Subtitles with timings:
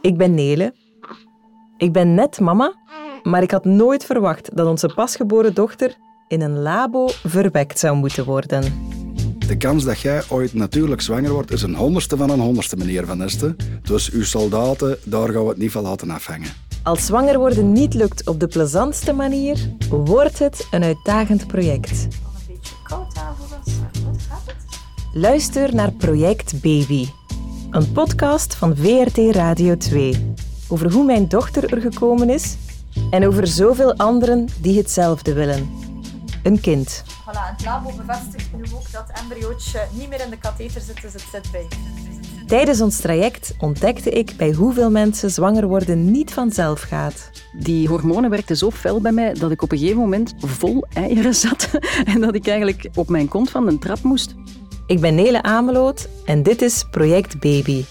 [0.00, 0.74] Ik ben Nele.
[1.76, 2.74] Ik ben net mama,
[3.22, 5.96] maar ik had nooit verwacht dat onze pasgeboren dochter
[6.28, 8.88] in een labo verwekt zou moeten worden.
[9.46, 13.06] De kans dat jij ooit natuurlijk zwanger wordt, is een honderdste van een honderdste, meneer
[13.06, 13.56] Van Esten.
[13.82, 16.48] Dus uw soldaten, daar gaan we het niet van laten afhangen.
[16.82, 21.90] Als zwanger worden niet lukt op de plezantste manier, wordt het een uitdagend project.
[21.90, 22.08] Een
[22.48, 23.74] beetje koud aan voor ons.
[24.04, 24.56] Wat gaat het?
[25.12, 27.06] Luister naar Project Baby,
[27.70, 30.34] een podcast van VRT Radio 2
[30.68, 32.56] over hoe mijn dochter er gekomen is
[33.10, 35.70] en over zoveel anderen die hetzelfde willen.
[36.42, 37.02] Een kind.
[37.06, 40.80] Voilà, en het labo bevestigt nu ook dat het embryootje niet meer in de katheter
[40.80, 41.66] zit, dus het zit bij.
[42.46, 47.30] Tijdens ons traject ontdekte ik bij hoeveel mensen zwanger worden niet vanzelf gaat.
[47.58, 51.34] Die hormonen werkten zo fel bij mij dat ik op een gegeven moment vol eieren
[51.34, 51.70] zat
[52.14, 54.34] en dat ik eigenlijk op mijn kont van een trap moest.
[54.90, 57.84] Ik ben Nele Ameloot en dit is Project Baby,